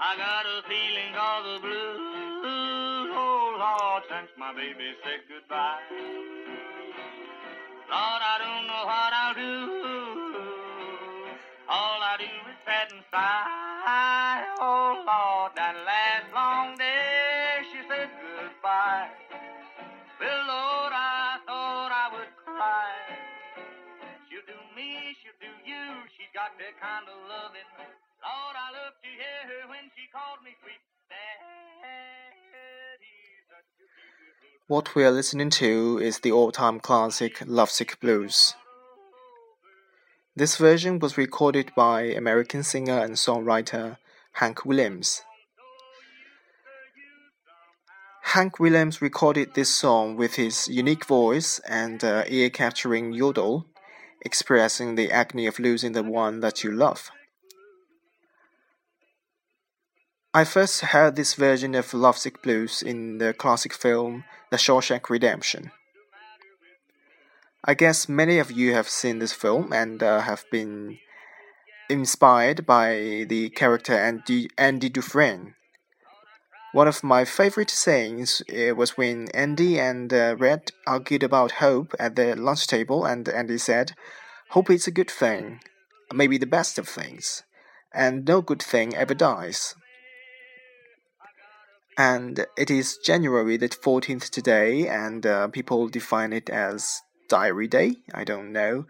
[0.00, 5.82] I got a feeling of the blues, oh Lord, since my baby said goodbye.
[7.90, 9.52] Lord, I don't know what I'll do.
[11.68, 14.17] All I do is sit and sigh.
[26.48, 27.68] Got that kind of loving.
[28.22, 30.80] Lord, I love to hear her when she called me sweet
[34.66, 38.54] What we are listening to is the all time classic Lovesick Blues.
[40.36, 43.96] This version was recorded by American singer and songwriter
[44.32, 45.22] Hank Williams.
[48.22, 53.66] Hank Williams recorded this song with his unique voice and uh, ear capturing yodel,
[54.22, 57.10] expressing the agony of losing the one that you love.
[60.34, 65.72] I first heard this version of Lovesick Blues in the classic film The Shawshank Redemption.
[67.64, 70.98] I guess many of you have seen this film and uh, have been
[71.88, 75.54] inspired by the character Andy, Andy Dufresne.
[76.72, 81.94] One of my favorite sayings uh, was when Andy and uh, Red argued about hope
[81.98, 83.92] at the lunch table, and Andy said,
[84.50, 85.60] Hope is a good thing,
[86.12, 87.42] maybe the best of things,
[87.92, 89.74] and no good thing ever dies.
[91.96, 97.96] And it is January the 14th today, and uh, people define it as Diary Day.
[98.12, 98.84] I don't know.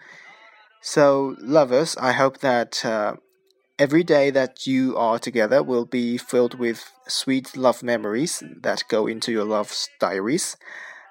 [0.83, 3.15] So, lovers, I hope that uh,
[3.79, 9.07] every day that you are together will be filled with sweet love memories that go
[9.07, 10.57] into your love's diaries.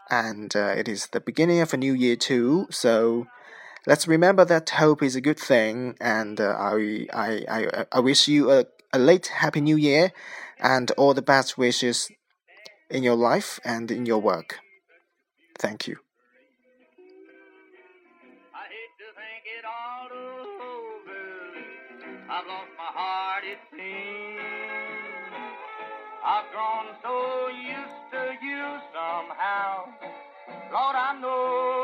[0.09, 2.67] And uh, it is the beginning of a new year, too.
[2.69, 3.27] So,
[3.85, 5.95] let's remember that hope is a good thing.
[5.99, 10.13] And uh, I, I, I, I wish you a, a late Happy New Year
[10.59, 12.09] and all the best wishes
[12.89, 14.59] in your life and in your work.
[15.57, 15.97] Thank you.
[22.29, 24.43] I've lost my heart, it seems.
[26.19, 29.87] I've grown so used to you somehow.
[30.67, 31.76] Lord, nobody's sugar